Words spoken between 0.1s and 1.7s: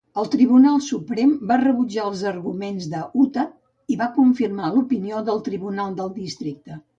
El Tribunal Suprem va